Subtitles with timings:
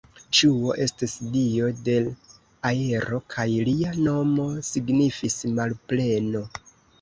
[0.35, 1.97] Ŝuo estis dio de
[2.69, 6.45] aero kaj lia nomo signifis "malpleno".